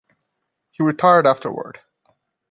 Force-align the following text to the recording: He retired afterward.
He 0.71 0.81
retired 0.81 1.27
afterward. 1.27 1.79